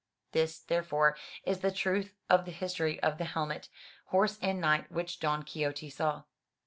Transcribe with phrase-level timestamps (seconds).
[0.31, 3.69] This, therefore, is the truth of the history of the helmet,
[4.05, 6.23] horse and knight, which Don Quixote saw.